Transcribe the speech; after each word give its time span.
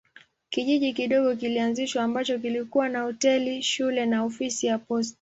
Kijiji 0.49 0.93
kidogo 0.93 1.35
kilianzishwa 1.35 2.03
ambacho 2.03 2.39
kilikuwa 2.39 2.89
na 2.89 3.01
hoteli, 3.01 3.61
shule 3.61 4.05
na 4.05 4.23
ofisi 4.23 4.67
ya 4.67 4.77
posta. 4.79 5.09